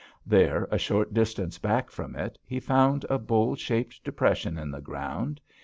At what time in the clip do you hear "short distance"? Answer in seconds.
0.79-1.59